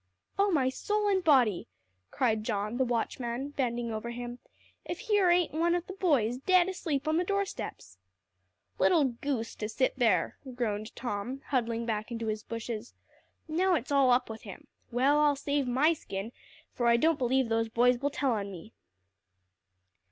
[0.39, 1.67] "Oh my soul and body!"
[2.09, 4.39] cried John, the watchman, bending over him,
[4.83, 7.99] "if here ain't one of th' boys dead asleep on the doorsteps!"
[8.79, 12.95] "Little goose, to sit there!" groaned Tom, huddling back into his bushes.
[13.47, 14.65] "Now it's all up with him.
[14.91, 16.31] Well, I'll save my skin,
[16.73, 18.73] for I don't believe those boys will tell on me."